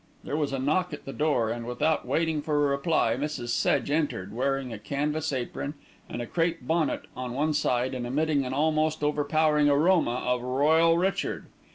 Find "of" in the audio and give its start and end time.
10.25-10.41